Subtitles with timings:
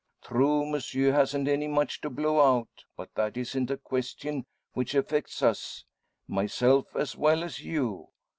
[0.23, 5.43] True, Monsieur hasn't any much to blow out; but that isn't a question which affects
[5.43, 5.85] us
[6.27, 8.07] myself as well as you.